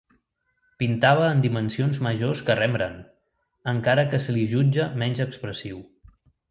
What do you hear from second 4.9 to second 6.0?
menys expressiu.